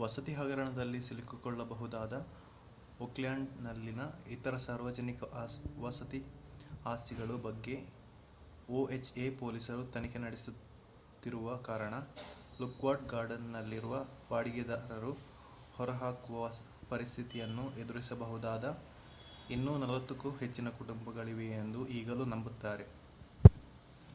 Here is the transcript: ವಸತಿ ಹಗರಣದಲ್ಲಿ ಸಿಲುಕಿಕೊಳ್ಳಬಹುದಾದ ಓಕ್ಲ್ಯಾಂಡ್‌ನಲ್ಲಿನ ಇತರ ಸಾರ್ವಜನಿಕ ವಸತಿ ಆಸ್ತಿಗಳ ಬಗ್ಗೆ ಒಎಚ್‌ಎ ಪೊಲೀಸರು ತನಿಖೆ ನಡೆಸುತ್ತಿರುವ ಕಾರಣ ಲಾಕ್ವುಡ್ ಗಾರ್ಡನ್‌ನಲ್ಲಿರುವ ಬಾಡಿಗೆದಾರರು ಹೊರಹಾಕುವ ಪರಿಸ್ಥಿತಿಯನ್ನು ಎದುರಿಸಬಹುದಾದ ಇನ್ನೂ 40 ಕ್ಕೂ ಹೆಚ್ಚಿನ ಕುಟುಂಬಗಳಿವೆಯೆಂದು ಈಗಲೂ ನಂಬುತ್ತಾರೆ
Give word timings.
ವಸತಿ 0.00 0.32
ಹಗರಣದಲ್ಲಿ 0.34 0.98
ಸಿಲುಕಿಕೊಳ್ಳಬಹುದಾದ 1.00 2.14
ಓಕ್ಲ್ಯಾಂಡ್‌ನಲ್ಲಿನ 3.00 4.02
ಇತರ 4.30 4.56
ಸಾರ್ವಜನಿಕ 4.58 5.28
ವಸತಿ 5.80 6.20
ಆಸ್ತಿಗಳ 6.84 7.38
ಬಗ್ಗೆ 7.46 7.76
ಒಎಚ್‌ಎ 8.72 9.26
ಪೊಲೀಸರು 9.38 9.84
ತನಿಖೆ 9.94 10.20
ನಡೆಸುತ್ತಿರುವ 10.20 11.56
ಕಾರಣ 11.68 11.94
ಲಾಕ್ವುಡ್ 12.60 13.08
ಗಾರ್ಡನ್‌ನಲ್ಲಿರುವ 13.08 13.94
ಬಾಡಿಗೆದಾರರು 14.30 15.12
ಹೊರಹಾಕುವ 15.72 16.42
ಪರಿಸ್ಥಿತಿಯನ್ನು 16.90 17.66
ಎದುರಿಸಬಹುದಾದ 17.80 18.76
ಇನ್ನೂ 19.48 19.74
40 19.84 20.18
ಕ್ಕೂ 20.18 20.32
ಹೆಚ್ಚಿನ 20.42 20.70
ಕುಟುಂಬಗಳಿವೆಯೆಂದು 20.80 21.82
ಈಗಲೂ 21.98 22.26
ನಂಬುತ್ತಾರೆ 22.26 22.86